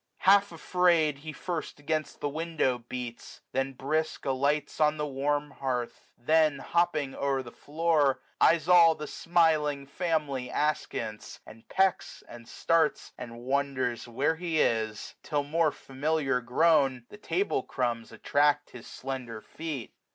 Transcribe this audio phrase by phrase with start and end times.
[0.21, 5.51] Half afraid, he first 130 Against the window beats; then, brisk, alights On the warm
[5.51, 12.47] hearth; then, hopping o'er the floor, £yes all the smiling family askance, And pecks, and
[12.47, 18.69] starts, and wonders where he is: Till more familiar grown, the table crumbs 255 Attract
[18.71, 19.93] his slender feet.